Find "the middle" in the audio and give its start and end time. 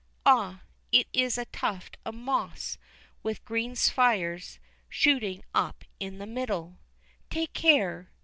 6.17-6.79